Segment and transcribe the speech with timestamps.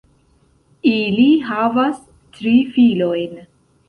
[0.91, 1.99] Ili havas
[2.39, 3.37] tri filojn.